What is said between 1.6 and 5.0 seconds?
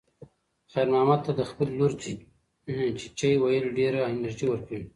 لور "چیچیه" ویل ډېره انرژي ورکوي.